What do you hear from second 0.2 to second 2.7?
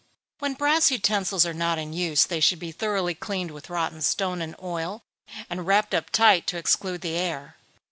When brass utensils are not in use, they should